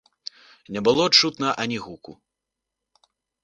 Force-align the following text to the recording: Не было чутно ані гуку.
Не 0.77 0.81
было 0.87 1.05
чутно 1.17 1.53
ані 1.67 1.77
гуку. 1.87 2.19